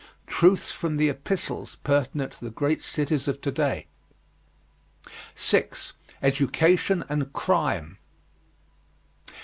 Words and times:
Truths 0.25 0.71
from 0.71 0.97
the 0.97 1.09
Epistles 1.09 1.75
pertinent 1.83 2.31
to 2.31 2.45
the 2.45 2.49
great 2.49 2.83
cities 2.83 3.27
of 3.27 3.39
today. 3.39 3.85
6. 5.35 5.93
EDUCATION 6.23 7.03
AND 7.07 7.31
CRIME. 7.33 7.99